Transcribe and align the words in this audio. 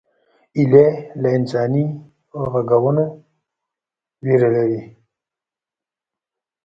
هیلۍ 0.57 0.87
له 1.21 1.29
انساني 1.37 1.85
غږونو 2.51 3.05
ویره 4.23 4.49
لري 4.55 4.81